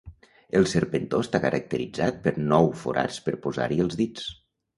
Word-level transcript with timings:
El 0.59 0.63
serpentó 0.69 1.19
està 1.25 1.41
caracteritzat 1.43 2.17
per 2.25 2.33
nou 2.47 2.71
forats 2.85 3.21
per 3.29 3.37
posar-hi 3.45 3.79
els 3.87 4.01
dits. 4.03 4.27